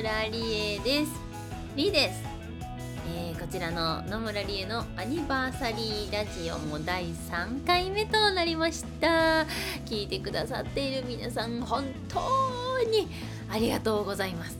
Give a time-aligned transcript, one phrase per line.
[0.00, 1.12] こんにちは野村理恵です。
[1.76, 2.22] りです、
[3.14, 9.46] えーこちらの野村理恵のアニバーサリーラジオも第3回目となりました。
[9.84, 12.18] 聞いてくださっている皆さん本当
[12.88, 13.08] に
[13.50, 14.56] ありがとうございます。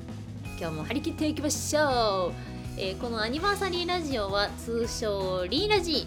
[0.58, 2.34] 今日も張り切っていきましょう、
[2.76, 6.06] えーこのアニバーサリーラジオは通称リーラジ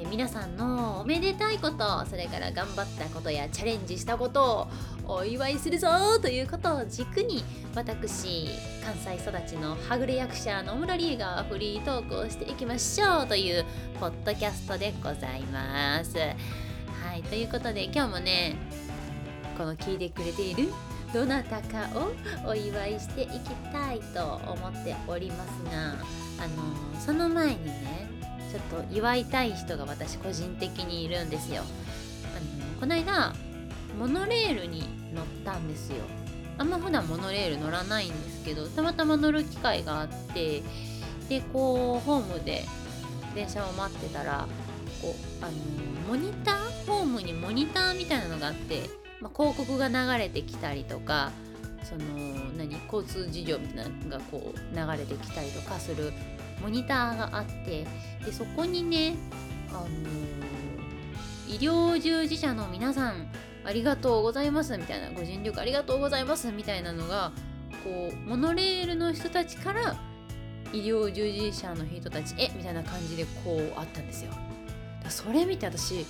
[0.00, 4.68] え皆さんのおめでたいことそれから頑張ったことやチャレンジしたこと
[5.04, 5.88] をお祝いするぞ
[6.20, 7.42] ということを軸に
[7.74, 8.48] 私
[8.84, 13.64] 関西育ちのはぐれ役者野村理恵がフリートークをしていきましょうという
[13.98, 16.16] ポッドキャストでございます。
[16.16, 18.56] はいということで今日もね
[19.56, 20.68] この聞いてくれている
[21.12, 25.94] どなたかをお祝いしていきたいと思っておりますが
[26.44, 28.17] あのその前にね
[28.50, 31.62] ちょっと祝いたい人が私個人的にいるんですよ。
[32.36, 33.34] あのこの間
[33.98, 34.82] モノレールに
[35.14, 36.04] 乗ったんですよ。
[36.58, 40.62] あんま普段モノレール乗らないんですけどたまたま乗る機会があって
[41.28, 42.64] でこうホームで
[43.34, 44.48] 電車を待ってたら
[45.00, 45.52] こうあの
[46.08, 48.82] モニターホームにモニターみたいなのがあって、
[49.20, 51.30] まあ、広告が流れてきたりとか
[51.84, 52.02] その
[52.56, 56.12] 何交通事情みたいなのがこう流れてきたりとかする
[56.62, 57.86] モニターがあって
[58.24, 59.14] でそこにね、
[59.70, 59.88] あの
[61.48, 63.30] 医療従事者の皆さん
[63.64, 67.32] ありがとうございますみたいなご尽力ありがとうございますみたいなのが
[67.84, 69.96] こうモノレールの人たちから
[70.72, 74.32] 医療従事者の人たちへみたいな感じでこうあったんですよ。
[75.08, 76.04] それ見て私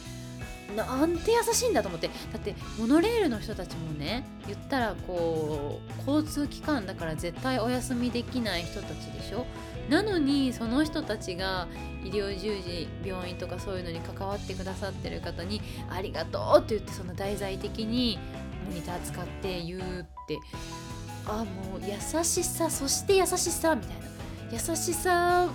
[0.76, 2.08] なんて優しいんだと思って。
[2.32, 9.46] だってモノレールの人たちもね言ったらこう交通機関だから絶対お休みできない人たちでしょ。
[9.88, 11.66] なのにその人たちが
[12.04, 18.18] 医療従事病院とかそういうのに関わってくださってる方に「ありがとう」って言ってその題材的に
[18.68, 19.82] モニター使って言うっ
[20.26, 20.38] て。
[21.30, 24.06] あもう優しさそして優しさみたいな。
[24.50, 25.48] 優しさ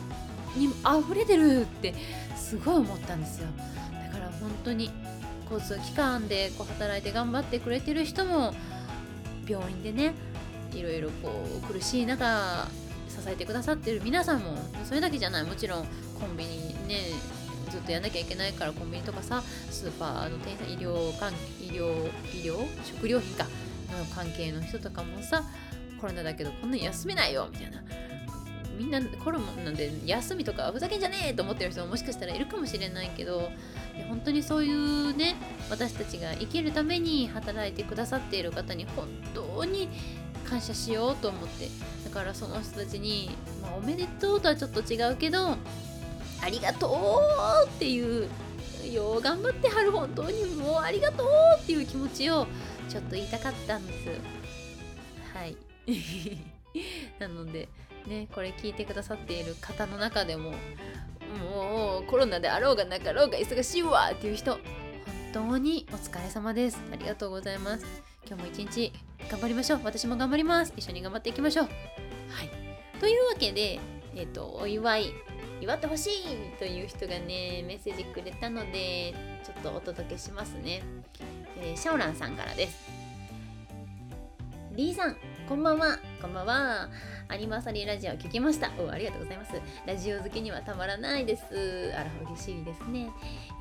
[0.56, 1.94] に溢れてるって
[2.36, 3.48] すごい思ったんですよ。
[4.08, 4.92] だから本当に
[5.52, 8.54] 交通機関でこう働いて頑張ってくれてる人も
[9.48, 10.14] 病院でね
[10.74, 11.32] いろいろこ
[11.64, 12.68] う苦しい中
[13.10, 14.58] 支えてくださってる皆さんも。
[14.86, 15.44] それだけじゃない。
[15.44, 15.86] もちろん
[16.20, 17.00] コンビニね
[17.70, 19.42] ずっとやんなきゃいけないからコンビニとかさ
[19.72, 23.46] スーパーの店員さん医療関医療医療食料品か
[23.98, 25.44] の関係の人とかもさ
[26.00, 27.82] コロナだけどこんなに休めないよみたいな。
[28.78, 33.52] みんなコロナで休みとかふざけんじゃねえと思ってる人ももしかしたらいるかもしれないけど
[34.10, 35.36] 本当にそういうね
[35.70, 39.90] 私たちが生きるために働いてくださっている方に本当に
[40.48, 41.70] 感謝しようと思って。
[42.04, 45.58] だからその人たちに、まあ、おめでとうとはちょっと違うけど
[46.42, 47.22] ありがと
[47.66, 48.30] うっていう
[48.92, 51.28] よう頑張ってはる本当にもうありがとう
[51.60, 52.46] っていう気持ちを
[52.90, 54.10] ちょっと言いたかったんです。
[55.34, 55.58] はい。
[57.20, 57.70] なので
[58.08, 60.52] ねこれ聞いてくださっている方の中でも
[61.52, 64.52] もうコロナであろうがなかろうが忙しいわっていう人
[65.34, 66.80] 本当にお疲れ様です。
[66.92, 67.86] ありがとうございます。
[68.28, 68.94] 今日も一日
[69.32, 69.82] 頑張りましょう。
[69.84, 70.74] 私も頑張ります。
[70.78, 71.66] 一緒に頑張っていきましょう。
[71.66, 71.72] は
[72.44, 73.00] い。
[73.00, 73.80] というわけで
[74.16, 75.12] えっ、とお祝い
[75.60, 80.84] 祝ってほしいという人がねメッセージくれたのでちょっとお届けしますね、
[81.58, 83.04] えーシャオランさんからです。
[84.76, 85.18] リーさん
[85.48, 86.00] こんばんは。
[86.22, 86.90] こんばんは。
[87.28, 88.72] アニバーサリーラジオ聞きました。
[88.80, 89.52] おありがとうございます。
[89.86, 91.44] ラジオ好きにはたまらないです。
[91.96, 93.10] あら嬉しいですね。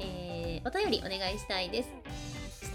[0.01, 1.89] えーお便りお願いしたいです。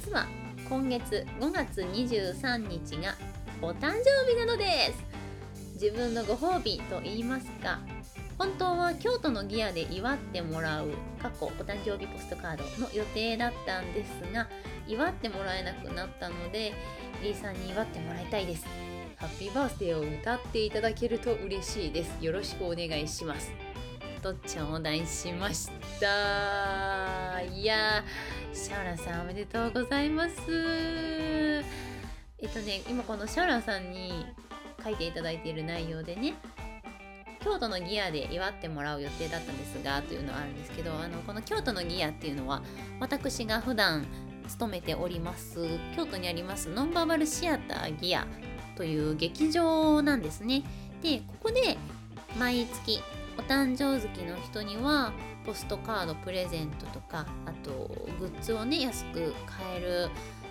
[0.03, 0.25] 実は
[0.67, 3.15] 今月5月23日が
[3.61, 5.81] お誕生日なのです。
[5.81, 7.79] 自分のご褒美と言いますか
[8.37, 10.89] 本当は京都のギアで祝ってもらう
[11.21, 14.47] 過去お誕生日ポストカードの予定だったんですが
[14.87, 16.73] 祝ってもらえなくなったので
[17.23, 18.65] リーさんに祝ってもらいたいです。
[19.17, 22.23] ハッピーバースデーを歌っていただけると嬉しいです。
[22.23, 23.51] よろしくお願いします。
[24.21, 27.41] と頂戴しました。
[27.41, 28.03] いや
[28.53, 30.35] シャオランさんおめでとうございます。
[32.37, 34.23] えっとね今このシャオランさんに
[34.83, 36.35] 書いていただいている内容でね
[37.43, 42.61] 京都のギアで祝ってもらう予定だったんですがというのはあるんですけどあのこの京都のギアっていうのは
[42.99, 44.05] 私が普段
[44.47, 48.27] 勤めております京都にありますノンバーバルシアターギア
[48.77, 50.63] という劇場なんですね。
[51.01, 51.77] でここで
[52.39, 53.01] 毎月
[53.37, 55.11] お誕生月の人には
[55.45, 57.71] ポストカードプレゼントとかあと
[58.19, 60.09] グッズをね安く買える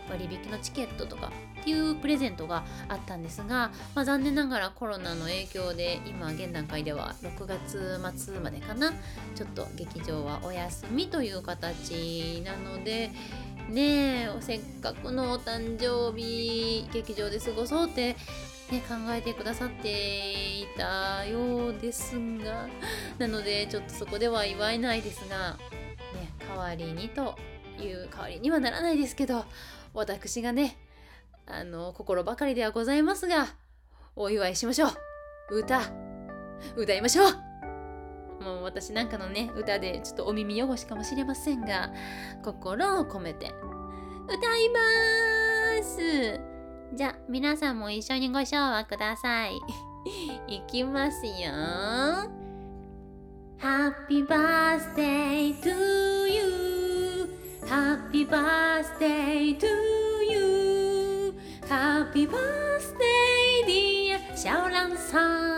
[0.09, 8.93] 割引のチケットとかっていうプレゼントがあったんですが、まあ、残念ながらコロナの影響で今現段階では6月末までかな
[9.35, 13.11] ちょっと劇場はお休みという形なので
[13.69, 18.15] ねえせっかくのお誕生日劇場で過ごそうって、
[18.71, 22.69] ね、考えてくださっていたようですが
[23.19, 25.59] なのでちょっとそこでは祝えないですが、
[26.15, 27.37] ね、代わりにと
[27.79, 29.45] いう代わりにはならないですけど
[29.95, 30.77] 私がね
[31.47, 33.47] あの心ばかりではございますが
[34.15, 34.87] お祝いしましょ
[35.51, 35.59] う。
[35.59, 35.81] 歌
[36.75, 37.46] 歌いましょう。
[38.41, 41.93] もう私なんかのね歌でちょっとお耳汚しかもしれませんが
[42.45, 43.53] 心を込めて
[44.27, 46.41] 歌います。
[46.95, 49.59] じゃあ皆さんも一緒にご唱和ください。
[50.47, 51.33] いきますよ。
[53.59, 57.29] Happy birthday to you.
[57.67, 59.67] Happy birthday to
[60.31, 61.35] you.
[61.69, 65.56] Happy birthday dear シャオランさん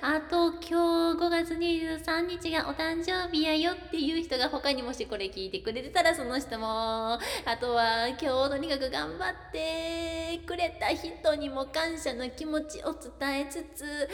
[0.00, 7.20] あと今日5月23日がお誕生日やよっていう人が他にもしこれ聞いてくれてたらその人もあ
[7.60, 14.08] とは今日とにかく頑張ってくれた人にも感謝の気持ちを伝えつつ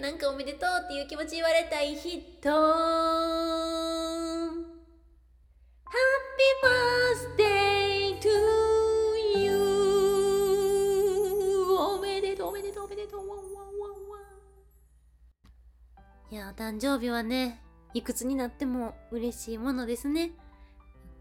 [0.00, 2.50] なんかおめでとうっていう気持ち言われたい人
[5.90, 8.59] Happy birthday to
[16.30, 17.60] いやお誕生日はね
[17.92, 20.30] いくつになっても嬉しいものですね。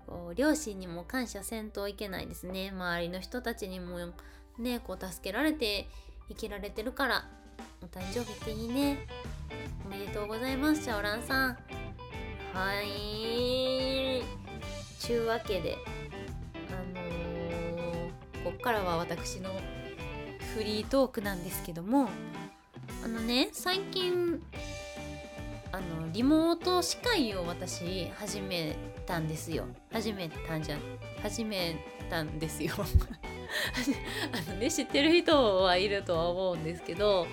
[0.05, 2.69] こう両親にも感謝せんといけないですね。
[2.71, 3.97] 周りの人たちにも
[4.59, 5.87] ねこう助けられて
[6.27, 7.25] 生きられてるから
[7.81, 9.07] お誕生日っていいね。
[9.83, 11.57] おめでとうございますシャオランさん。
[12.53, 14.21] はい。
[14.99, 15.75] ちゅうわけで
[16.69, 19.49] あのー、こっからは私の
[20.53, 22.09] フリートークなんですけども
[23.03, 24.39] あのね最近
[25.71, 28.75] あのリモート司会を私始め
[29.05, 29.65] たんですよ。
[29.91, 30.77] 始めたんじゃ
[31.21, 31.75] 始め
[32.09, 32.73] たんですよ。
[34.31, 37.27] あのね知ってる人はいるとは思うんですけど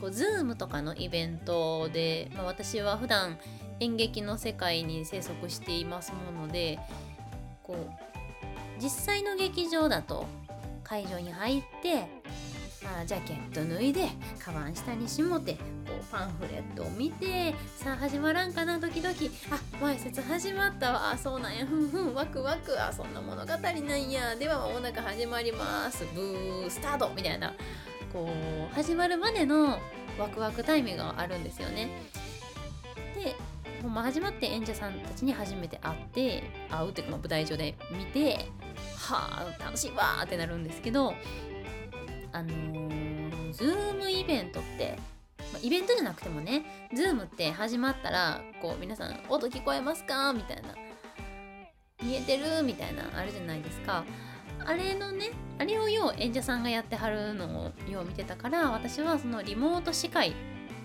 [0.00, 3.38] こう Zoom とかのイベントで、まあ、私は普段
[3.80, 6.78] 演劇の世界に生息していますもので
[7.62, 10.26] こう実際の劇場だと
[10.82, 12.06] 会場に入って
[12.84, 14.08] あ、ジャケット脱いで
[14.38, 15.60] カバン下にしもてこ
[16.00, 19.30] うパンフレットを見てさあ始まらんかなドキドキ。
[19.50, 21.10] あ前説始まったわ。
[21.12, 21.66] あそうなんや。
[21.66, 22.14] ふんふん。
[22.14, 22.80] ワクワク。
[22.80, 24.36] あそんな物語なんや。
[24.36, 26.04] では間もなく始まります。
[26.14, 27.54] ブースタートみたいな。
[28.12, 28.28] こ
[28.70, 29.78] う始まるまでの
[30.18, 31.88] ワクワクタイムがあるんですよね。
[33.14, 33.34] で
[33.82, 38.46] ほんま始まって演者さんたちに初めて会って会うっていうか舞台上で見て
[38.96, 41.14] はあ楽しいわってなるんですけど
[42.34, 44.98] あのー、 Zoom イベントって、
[45.52, 50.32] まイベントじゃなくてもね、 Zoom って始まったら、こう皆さん、音聞こえますか？
[50.32, 50.74] みたいな。
[52.02, 52.64] 見えてる？
[52.64, 54.04] みたいな、あるじゃないですか。
[54.66, 60.32] あれのね、あれをよう演者さんがやってはるのをよう見てたから、私はそのリモート司会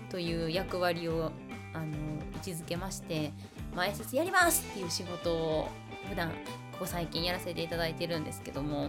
[0.08, 1.32] という役割を、
[1.74, 1.96] あの
[2.34, 3.32] 位置づけまして、
[3.74, 5.68] 前説やりますっていう仕事を
[6.08, 6.30] 普段
[6.80, 8.88] こ最近やらせていただいてるんですけども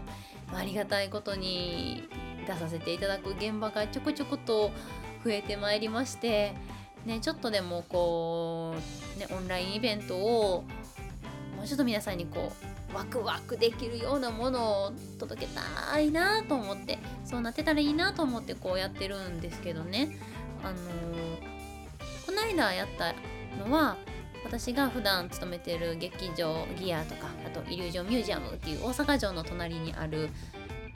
[0.54, 2.08] ありがたいことに
[2.48, 4.72] 出させていただく現場がちょこちょこと
[5.24, 6.54] 増えてまいりまして、
[7.06, 8.76] ね、ちょっとでもこ
[9.18, 10.64] う、ね、オンラインイベントを
[11.58, 12.52] もうちょっと皆さんにこ
[12.94, 20.18] うワクワクできるようなものを届けたいなと思ってそうなってたらいいなと思ってこうやってるんですけどね。
[20.64, 23.14] あのー、この間やった
[23.64, 23.98] のは
[24.44, 30.30] 私が普段勤めてる劇場ギアとかあとイリュージョンミュージアムっていう大阪城の隣にある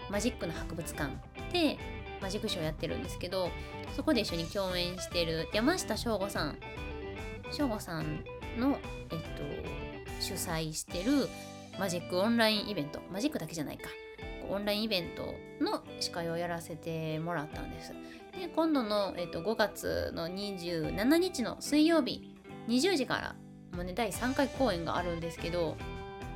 [0.10, 1.12] マジックの博物館
[1.52, 1.78] で
[2.22, 3.50] マジックショーやってるんですけど
[3.96, 6.58] そこで一緒に共演してる山下翔吾さん
[7.52, 8.24] 翔吾さん
[8.60, 8.80] の、
[9.12, 9.26] えっと、
[10.20, 11.28] 主催してる
[11.80, 13.90] マジックオンラインイベントマジックだけじゃないか。
[14.50, 15.34] オンラインイベント
[15.64, 17.94] の司会をやらせてもらったんです。
[18.40, 22.35] で今度の、えっと、5月の27日の水曜日
[22.68, 23.36] 20時から
[23.76, 25.76] もうね第3回公演があるんですけど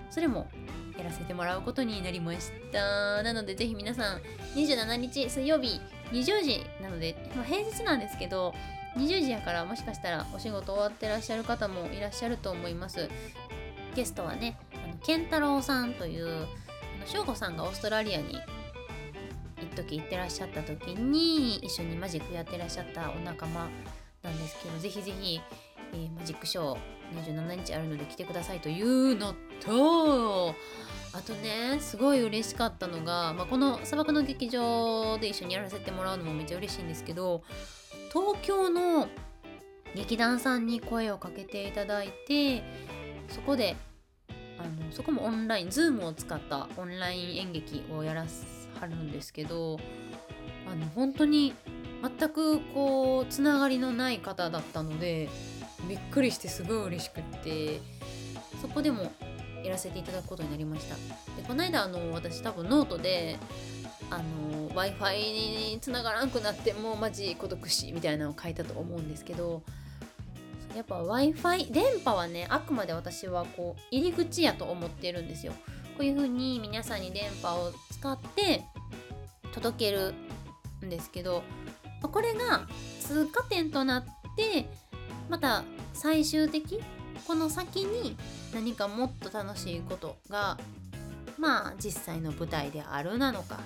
[0.09, 0.49] それも
[0.97, 3.23] やらせてもらうことになりました。
[3.23, 4.21] なのでぜひ皆さん
[4.55, 5.79] 27日水曜日
[6.11, 8.53] 20時なので、ま、平日なんですけど
[8.97, 13.09] 20時やからもしかしたらお仕事終わってらっしゃる方もいらっしゃると思います。
[13.95, 16.47] ゲストはねあの健太郎さんという
[17.05, 18.37] 翔吾さんがオーストラリアに
[19.61, 23.69] 一時行ってらっしゃった時に一緒にマジックやってらっしゃったお仲間
[24.21, 25.39] なんですけどぜひぜひ、
[25.93, 26.77] えー、マジックショー
[27.25, 30.55] 27日あるので来てくださいというのと
[31.11, 37.43] あとねすごい嬉しかったのが、まあ、この砂漠の劇場で一緒にやらせてもらうのもめっちゃ嬉しいんですけど
[38.13, 39.07] 東京の
[39.95, 42.63] 劇団さんに声をかけていただいて
[43.29, 43.75] そこで
[44.59, 48.25] あのそこもオンライン Zoom を使ったオンライン演劇をやら
[48.79, 49.79] はるんですけど
[50.71, 51.53] あの本当に
[52.01, 55.29] 全くこうつながりのない方だったので
[55.89, 57.81] びっくりしてすごい嬉しくって
[58.61, 59.11] そこでも
[59.63, 60.95] やらせていただくことになりました。
[60.95, 63.37] でこの間あの私多分ノートで
[64.11, 69.63] w i f i につながらんくなってもうマジ孤独死みたいなのを書いたと思うんですけど
[70.75, 75.53] やっぱ w i f i 電波はねあくまで私はこう入り口やと思ってるんですよ。
[75.97, 78.63] こういう風に皆さんに電波を使って
[79.51, 80.13] 届ける
[80.85, 81.43] んですけど
[82.01, 82.67] これが
[83.01, 84.05] 通過点となっ
[84.37, 84.69] て
[85.29, 86.81] また最終的
[87.27, 88.15] この先に
[88.53, 90.57] 何かもっと楽しいことが
[91.37, 93.59] まあ実際の舞台であるなのか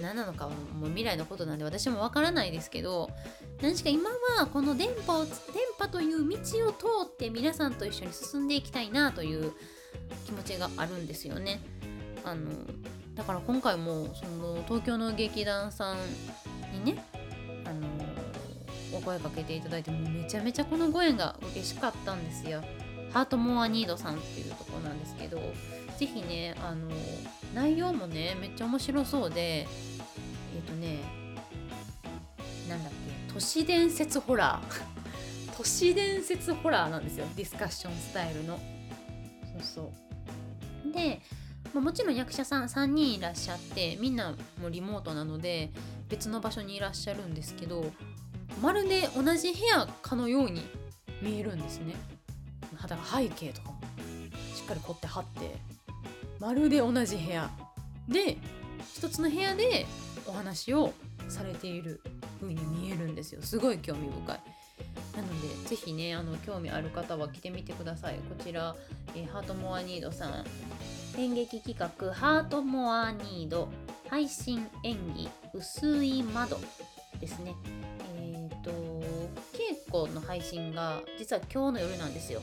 [0.00, 3.10] 何なのかはもう未来のことなんで私もわからないですけど
[3.60, 5.34] 何しか今はこの電波を電
[5.78, 6.36] 波という道
[6.68, 9.52] を通って皆さんと一緒に進んでいきたいなという
[10.24, 11.60] 気持ちがあるんですよね。
[12.24, 12.50] あの
[13.14, 15.96] だから今回もその東京の劇団さん
[16.72, 17.04] にね
[19.00, 22.62] お声かけていただいてもめちゃめちゃこのご縁が嬉しかったんですよ。
[23.12, 25.40] ハートモアニードさんっていうとこなんですけど
[25.98, 26.88] 是非ねあの
[27.54, 29.66] 内容もねめっちゃ面白そうで
[30.54, 31.00] えっ、ー、とね
[32.68, 34.82] なんだっけ都市伝説ホラー。
[35.56, 38.58] 都市伝説ホラーなんですよディスカッションスタイルの。
[39.52, 39.92] そうそ
[40.86, 40.92] う。
[40.92, 41.20] で、
[41.74, 45.70] ま、もちろん役者さん3人いらっしゃってみんなもリモートなので
[46.08, 47.92] 別の場所にいらっしゃるんですけど
[48.60, 50.62] まるで同じ部屋かのように
[51.22, 51.94] 見えるんですね。
[52.76, 53.80] 肌が背景とかも
[54.54, 55.56] しっかり凝って貼って
[56.38, 57.50] まるで同じ部屋
[58.08, 58.38] で
[58.94, 59.86] 一つの部屋で
[60.26, 60.92] お話を
[61.28, 62.00] されている
[62.40, 63.42] 風に見えるんですよ。
[63.42, 64.40] すごい興味深い。
[65.16, 68.14] なのでぜひねあの興味ある方は来てみてください。
[68.14, 68.74] こちら、
[69.14, 70.44] えー、ハートモアニードさん。
[71.18, 73.68] 演劇企画ハートモアニード。
[74.08, 76.58] 配信演技薄い窓
[77.20, 77.54] ですね、
[79.90, 82.40] 稽古の配信が実は今日の夜なんですよ。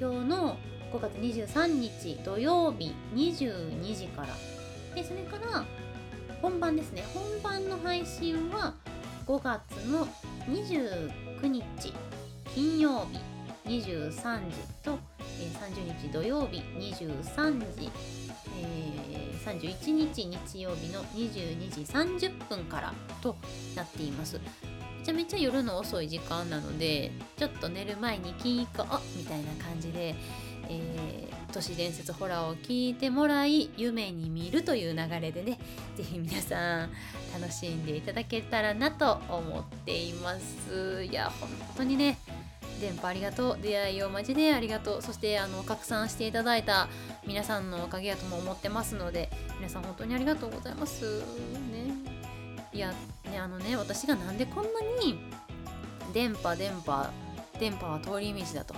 [0.00, 0.56] 今日の
[0.90, 4.28] 5月23日土曜日22時から
[4.94, 5.64] でそれから
[6.40, 7.04] 本番ですね。
[7.12, 8.74] 本番の配信は
[9.26, 10.06] 5月の
[10.48, 11.10] 29
[11.46, 11.92] 日
[12.54, 13.18] 金曜日
[13.68, 14.98] 23時と、
[15.38, 17.90] え、30日土曜日23時、
[18.62, 23.36] えー、31日日曜日の22時30分からと
[23.76, 24.40] なっています。
[25.08, 30.14] ちゃめちゃ夜の遅い時間なのでちょっと寝る前に聞こうみたいな感じで
[30.70, 35.58] えー、都市伝説ホラーを聞いてもらい夢に見るという流れでね
[35.96, 36.90] 是非皆さん
[37.40, 41.04] 楽しんでいただけたらなと思っています。
[41.04, 41.48] いや本
[41.78, 42.18] 当にね
[42.82, 45.02] 電波ありがとう出会いをマジでありがとう。
[45.02, 46.86] そしてあの拡散していただいた
[47.26, 51.20] 皆さんのおかげやとも思ってますので皆さん本当にありがとうございます。
[51.72, 52.18] ね。
[52.74, 55.18] いやねあのね私がなんでこんなに
[56.12, 57.10] 電波電波
[57.58, 58.74] 電波は通り道だと。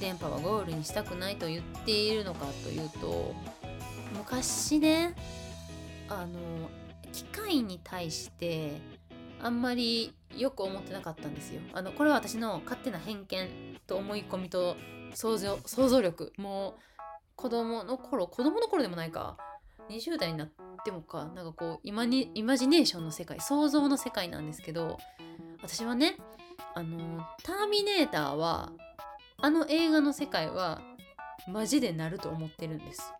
[0.00, 3.34] 電波はゴールにしたくないと言っているのかというと
[4.16, 5.14] 昔ね
[6.08, 6.70] あの
[7.12, 8.80] 機械に対して
[9.42, 11.60] あんまりよく思ってなかったんですよ。
[11.72, 13.48] あのこれは私の勝手な偏見
[13.86, 14.76] と思い込みと
[15.14, 16.32] 想像想像力。
[16.36, 16.80] もう
[17.34, 19.36] 子供の頃子供の頃でもないか。
[19.90, 20.50] 20代になっ
[20.84, 24.98] てもかなんかこうイマにイマジネーションの世界想像の世界なんですけど
[25.62, 26.16] 私はね
[26.74, 28.72] あのターミネーターは
[29.40, 30.80] あの映画の世界は
[31.48, 33.12] マジでなると思ってるんです。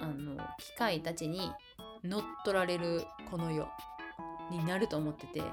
[0.00, 1.50] あの機械たちに
[2.04, 3.68] 乗っ取られるこの世
[4.50, 5.46] になると思っててだ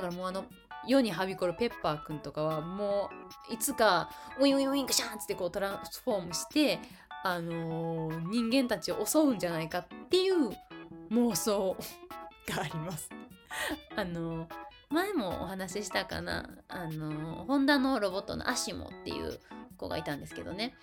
[0.00, 0.44] からもうあの
[0.86, 3.10] 世にはびこるペッパーくんとかはも
[3.50, 6.78] ういつかウィンウィンウィンクシャンってこうトランスフォームして
[7.22, 10.50] あのー、人間たちを襲うんじゃないかっていう
[11.10, 11.76] 妄想
[12.48, 13.10] があります。
[13.96, 19.38] あのー前もお話ししたかなあのホンダのロボットのアシモっていう
[19.76, 20.74] 子がいたんですけどね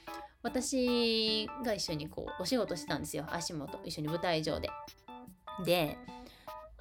[0.44, 4.70] 私が一緒にこうお仕事してたんですよアシモと一緒に舞台上で。
[5.65, 5.98] で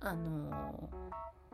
[0.00, 0.90] あの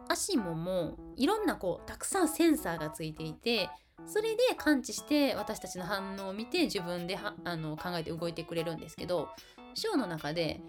[0.08, 3.70] アシモもいろんなこうたくさんセンサーがついていて
[4.06, 9.28] それで感知して私たちの反応を見て自分であの考えて動いてくれるんですけど
[9.74, 10.60] ショーの中で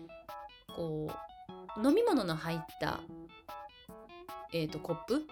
[0.75, 1.09] こ
[1.77, 3.01] う飲み物の入った
[4.53, 5.23] えーと、コップ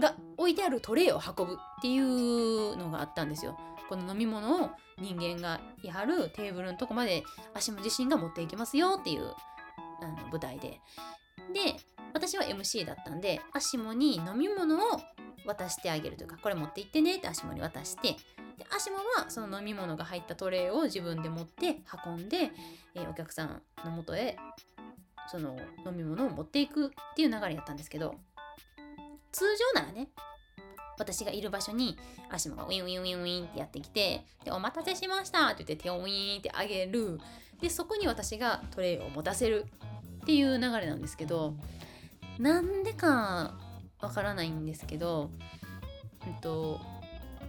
[0.00, 3.56] が置いてあるトレイを運ぶっていうのがあったんですよ。
[3.88, 7.22] この飲み物を人間がいはるテーブルのとこまで
[7.54, 9.32] アシモ自身が持っていきますよっていう
[10.02, 10.80] あの舞台で。
[11.52, 11.76] で
[12.14, 15.00] 私は MC だったんでアシモに飲み物を
[15.46, 18.16] 渡してあげるというかこれ持って行ってねってアシモに渡して
[18.58, 22.52] ででアシモはその飲み物が入ったトレイを自分で持って運んで、
[22.94, 24.36] えーお客さんのもとへ
[25.28, 25.56] その
[25.86, 28.14] 飲み物を持っていくっていう流れやったんですけど
[29.32, 29.44] 通
[29.74, 30.08] 常ならね
[30.98, 31.96] 私がいる場所に
[32.30, 37.20] アシモがウィンウィンウィンウィンってやってきてで「お待たせしました」って言って手をウィーンってあげる。
[37.60, 39.66] でそこに私がトレイを持たせる
[40.22, 41.54] っていう流れなんですけど
[42.40, 43.54] なんでか
[44.02, 45.30] わからないんですけど、
[46.26, 46.80] えっと、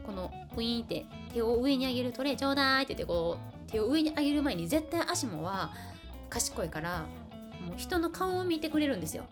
[0.06, 5.72] このウィーンって手を上に上げるトレイちょうだいって言ってこう手を上に上げる前に絶対アシモは
[6.30, 7.06] 賢いから
[7.68, 9.26] もう人の顔を見てくれるんですよ。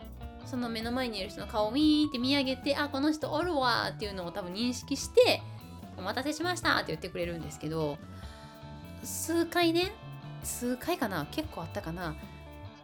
[0.44, 5.40] その目の前にいる人の顔をウィーンって見上げてあこの人おるわっていうのを多分認識して
[5.96, 7.96] お待たせしましたって言ってくれるんですけど
[9.04, 9.92] 数回ね
[10.42, 12.16] 数回かな結構あったかな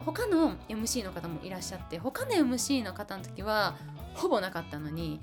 [0.05, 3.75] 他の MC の方もいらっしゃって他の MC の方の時は
[4.19, 5.19] ほぼなかったのに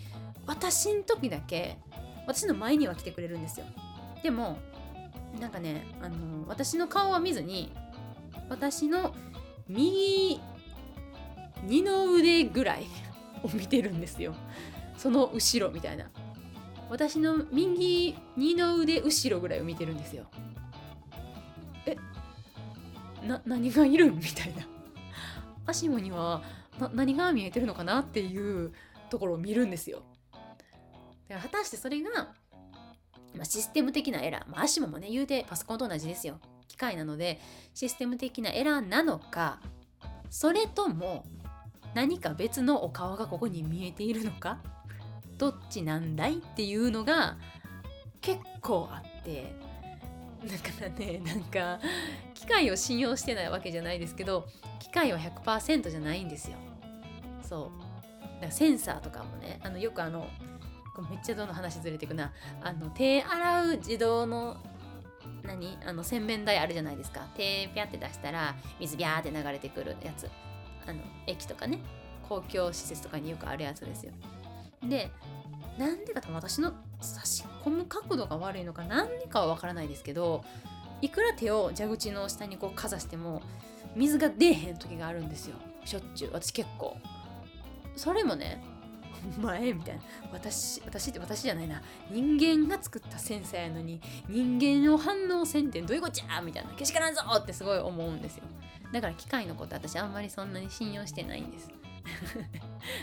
[0.47, 1.79] 私の時だけ
[2.27, 3.67] 私の前には来てくれるんですよ。
[4.23, 4.59] でも
[5.41, 6.17] なんかねあの
[6.49, 7.73] 私の顔は見ずに
[8.49, 9.15] 私の
[9.69, 10.41] 右
[11.65, 12.87] 二の腕ぐらい
[13.43, 14.35] を見てるんですよ。
[14.97, 16.11] その後ろみたいな。
[16.89, 20.27] 私の右二の腕後ろぐらいを見てるんですよ。
[21.85, 21.97] え
[23.27, 24.13] な何がいる？
[24.13, 24.67] みたいな。
[25.67, 26.43] アシモには
[26.79, 28.01] な何が見えてるのかな？
[28.01, 28.73] っていう
[29.09, 30.03] ところを見るんですよ。
[30.33, 30.45] だか
[31.29, 32.11] ら果たしてそれが、
[33.35, 36.39] まあ、システム的なエラー、まあ、アシモもね言うてパソコンと同じですよ。
[36.69, 37.41] 機械なので
[37.75, 39.61] システム的なエラーなのか
[40.31, 41.25] それとも
[41.95, 44.59] 何か別のお顔がここに見えているのか
[45.39, 46.35] どっちなんだい？
[46.35, 47.37] っていうのが
[48.21, 49.55] 結構あって
[50.45, 51.81] だからねなんか
[52.35, 54.47] 機械を信用してないわけじゃないですけど
[54.81, 56.57] 機械は100%じゃないんですよ。
[57.43, 57.86] そう。
[58.41, 60.27] だセンサーとかもねあのよくあの
[61.11, 62.33] めっちゃどの話ずれてくな。
[62.63, 64.57] あの手洗う自動の
[65.43, 65.79] 何？
[65.87, 67.21] あの洗面台あるじゃないですか。
[67.37, 70.29] 手ピャって出したら水ビャーって流れてくるやつ。
[70.87, 71.81] あの駅とかね。
[72.29, 74.11] 公共施設とかによくあるやつですよ。
[74.83, 75.13] で
[75.79, 80.43] なんでか多分私の差し込む角度が悪いのか何でかはわからないですけど
[81.03, 83.43] いくら手を蛇口の下にこうかざしても
[83.95, 85.55] 水が出えへん時があるんですよ。
[85.85, 86.33] しょっちゅう。
[86.33, 86.97] 私結構。
[87.97, 88.63] それもね
[89.39, 90.03] お前みたいな。
[90.33, 91.83] 私私って私じゃないな。
[92.11, 96.71] 人間が作ったセンサーやのに人間を反応せんてどういうこっちゃみたいな。
[96.73, 98.45] けしからんぞってすごい思うんですよ。
[98.93, 101.69] だから機械のこと私あんまりそんなに信用してないんです。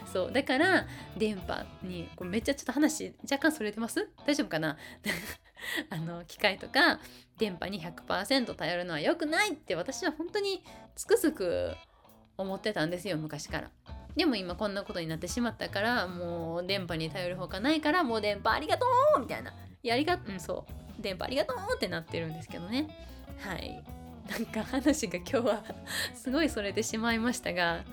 [0.14, 0.32] そう。
[0.32, 0.86] だから
[1.18, 4.10] 電波にこれめっちゃちょっと話若干それてます？
[4.26, 4.78] 大丈夫かな？
[5.90, 7.00] あの機械とか
[7.38, 10.64] 電波に100%頼るのは良くないって私は本当に
[10.96, 11.76] つくづく
[12.38, 13.72] 思ってたんですよ昔から。
[14.16, 18.86] でも今こんなことになってしまったからもう電波に頼るほかないからもう電波ありがと
[19.18, 19.54] うみたいな。
[19.82, 20.66] やりがうんそ
[21.00, 22.88] う電波ありがとうってなってるんですけどね。
[23.40, 23.84] はい。
[24.30, 25.64] なんか話が今日は
[26.16, 27.84] すごいそれてしまいましたが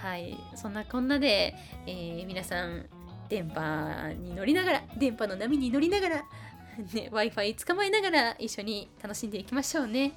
[0.00, 1.54] はいそんなこんなで、
[1.86, 2.86] えー皆さん
[3.28, 6.16] 電波に乗りながら電波の波に乗りながら、
[6.94, 10.12] ね、w i f i 捕まえながら一緒に楽しんでいきましょうね。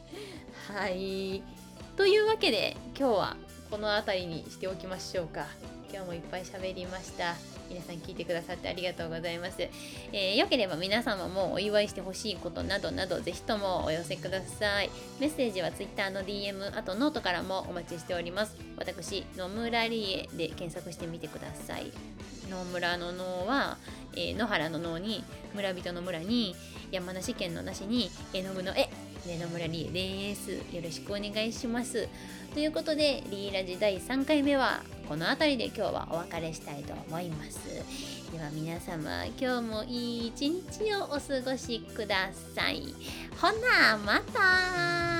[0.67, 1.41] はい
[1.97, 3.37] というわけで今日は
[3.69, 5.45] この辺りにしておきましょうか。
[5.93, 7.35] 今日もいっぱい喋りました。
[7.69, 9.61] 皆さん聞いてくださってありがとうございます。
[10.11, 14.89] えー、よければ皆様もお祝いしてほしいことなどなどぜひともお寄せください。
[15.19, 18.55] メッセージは Twitter の DM、あとノートからもお待ちしております。
[18.75, 21.91] 私、野村理恵で検索してみてください。
[22.49, 23.77] 野村の野は、
[24.15, 26.55] えー野原の野に、村人の村に、
[26.91, 28.89] 山梨県の梨に、絵の具の絵、
[29.25, 30.51] で野村理恵です。
[30.51, 32.07] よろしくお願いします。
[32.53, 37.67] ということで、リーラジ第3回目は、この辺りで今日はお別れしたいと思います。
[38.31, 42.93] では皆様、今日もいい一日をお過ごしください。
[43.39, 45.18] ほな、また